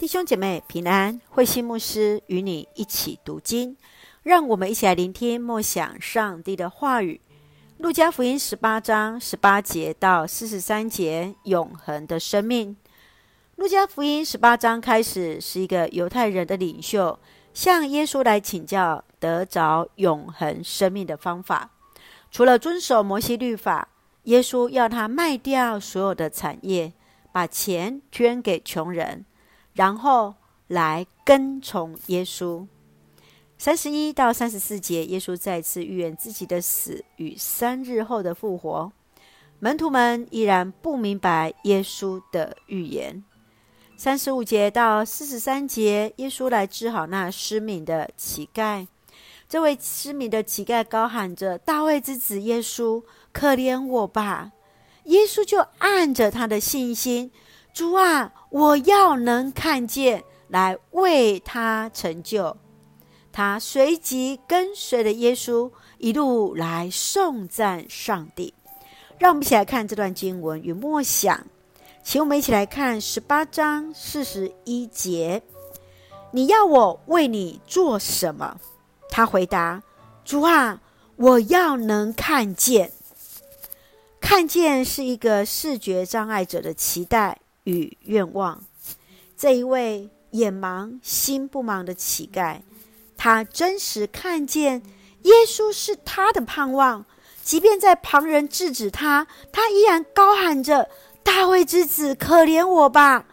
[0.00, 3.76] 弟兄姐妹平安，慧馨牧师与你一起读经，
[4.22, 7.20] 让我们一起来聆听默想上帝的话语。
[7.76, 12.74] 路加福音十八章十八节到四十三节，永恒的生命。
[13.56, 17.18] 路加福音十八章开始是一个犹太人的领袖
[17.52, 21.72] 向耶稣来请教得着永恒生命的方法。
[22.30, 23.86] 除了遵守摩西律法，
[24.22, 26.94] 耶稣要他卖掉所有的产业，
[27.32, 29.26] 把钱捐给穷人。
[29.74, 30.34] 然后
[30.68, 32.66] 来跟从耶稣。
[33.58, 38.90] 三十一到三十四节，耶稣再次预言自己的死与三日后的复活。
[39.58, 43.22] 门徒们依然不明白耶稣的预言。
[43.98, 48.86] 三十五节到四十三节，耶稣来治好那失明的乞丐。
[49.46, 53.02] 这位失明的乞丐高喊着：“大卫之子耶稣，
[53.32, 54.52] 可怜我吧！”
[55.04, 57.30] 耶稣就按着他的信心。
[57.72, 62.56] 主啊，我要能看见，来为他成就。
[63.32, 68.52] 他随即跟随了耶稣，一路来颂赞上帝。
[69.18, 71.46] 让我们一起来看这段经文与默想，
[72.02, 75.42] 请我们一起来看十八章四十一节
[76.32, 78.58] ：“你要我为你做什么？”
[79.08, 79.82] 他回答
[80.24, 80.80] ：“主啊，
[81.16, 82.90] 我要能看见。
[84.20, 87.38] 看见是一个视觉障碍者的期待。”
[87.70, 88.60] 与愿望，
[89.36, 92.56] 这一位眼盲心不盲的乞丐，
[93.16, 94.82] 他真实看见
[95.22, 97.06] 耶稣是他的盼望，
[97.44, 100.88] 即便在旁人制止他，他依然高喊着
[101.22, 103.26] ：“大卫之子，可怜我吧！”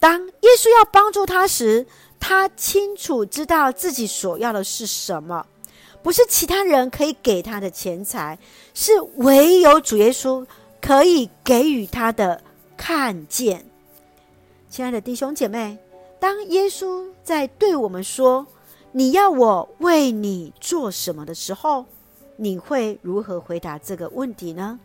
[0.00, 1.86] 当耶稣要帮助他时，
[2.18, 5.46] 他清楚知道自己所要的是什么，
[6.02, 8.38] 不是其他人可以给他的钱财，
[8.74, 10.44] 是唯有主耶稣
[10.80, 12.42] 可以给予他的。
[12.78, 13.64] 看见，
[14.76, 15.78] 亲爱的弟兄姐妹，
[16.20, 18.46] 当耶稣在对我们说
[18.92, 21.86] “你要我为你做什么”的时候，
[22.36, 24.78] 你会如何回答这个问题呢？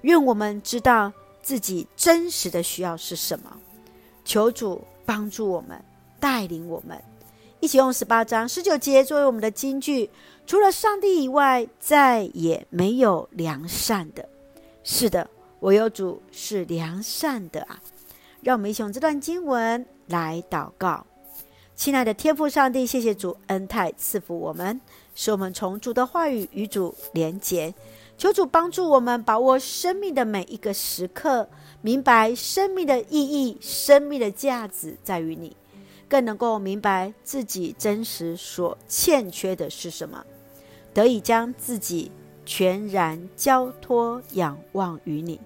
[0.00, 1.12] 愿我们知道
[1.42, 3.56] 自己真实的需要是什么，
[4.24, 5.80] 求主帮助我们，
[6.18, 7.00] 带领我们，
[7.60, 10.10] 一起用十八章十九节作为我们的金句：
[10.44, 14.28] 除了上帝以外，再也没有良善的。
[14.82, 15.30] 是的。
[15.60, 17.80] 唯有主是良善的啊！
[18.44, 21.06] 让我们一起用这段经文来祷告。
[21.74, 24.78] 亲爱的天父上帝，谢谢主恩待赐福我们，
[25.14, 27.74] 使我们从主的话语与主连结。
[28.18, 31.48] 求主帮助我们把握生命的每一个时刻，
[31.80, 35.56] 明白生命的意义、生命的价值在于你，
[36.06, 40.22] 更能够明白自己真实所欠缺的是什么，
[40.92, 42.12] 得以将自己
[42.44, 45.40] 全然交托、仰望于你。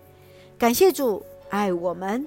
[0.59, 2.27] 感谢主爱我们，